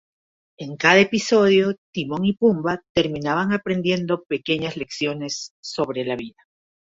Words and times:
En 0.57 0.77
cada 0.77 0.97
episodio 0.97 1.75
Timón 1.93 2.25
y 2.25 2.33
Pumba 2.33 2.81
terminaban 2.95 3.53
aprendiendo 3.53 4.23
pequeñas 4.23 4.75
lecciones 4.75 5.51
sobre 5.63 6.03
la 6.05 6.15
vida. 6.15 6.41